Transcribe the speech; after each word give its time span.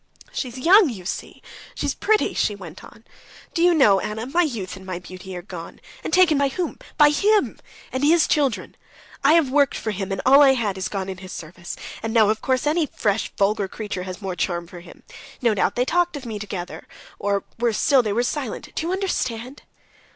"She's 0.31 0.57
young, 0.57 0.89
you 0.89 1.05
see, 1.05 1.43
she's 1.75 1.93
pretty," 1.93 2.33
she 2.33 2.55
went 2.55 2.83
on. 2.83 3.03
"Do 3.53 3.61
you 3.61 3.71
know, 3.75 3.99
Anna, 3.99 4.25
my 4.25 4.41
youth 4.41 4.75
and 4.75 4.83
my 4.83 4.97
beauty 4.97 5.37
are 5.37 5.43
gone, 5.43 5.79
taken 6.09 6.39
by 6.39 6.47
whom? 6.49 6.79
By 6.97 7.09
him 7.11 7.59
and 7.91 8.03
his 8.03 8.27
children. 8.27 8.75
I 9.23 9.33
have 9.33 9.51
worked 9.51 9.77
for 9.77 9.91
him, 9.91 10.11
and 10.11 10.19
all 10.25 10.41
I 10.41 10.53
had 10.53 10.75
has 10.75 10.87
gone 10.87 11.07
in 11.07 11.19
his 11.19 11.31
service, 11.31 11.75
and 12.01 12.15
now 12.15 12.29
of 12.31 12.41
course 12.41 12.65
any 12.65 12.87
fresh, 12.87 13.31
vulgar 13.37 13.67
creature 13.67 14.01
has 14.01 14.23
more 14.23 14.35
charm 14.35 14.65
for 14.65 14.79
him. 14.79 15.03
No 15.39 15.53
doubt 15.53 15.75
they 15.75 15.85
talked 15.85 16.15
of 16.17 16.25
me 16.25 16.39
together, 16.39 16.87
or, 17.19 17.43
worse 17.59 17.77
still, 17.77 18.01
they 18.01 18.11
were 18.11 18.23
silent. 18.23 18.73
Do 18.73 18.87
you 18.87 18.91
understand?" 18.91 19.61